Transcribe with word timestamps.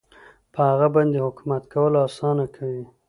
پر 0.53 0.63
هغه 0.71 0.87
باندې 0.95 1.23
حکومت 1.25 1.63
کول 1.73 1.93
اسانه 2.07 2.45
کوي. 2.55 2.83